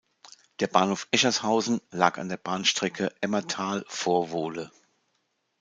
Der 0.61 0.65
Bahnhof 0.65 1.07
"Eschershausen" 1.11 1.79
lag 1.91 2.17
an 2.17 2.27
der 2.27 2.37
Bahnstrecke 2.37 3.13
Emmerthal–Vorwohle. 3.21 4.71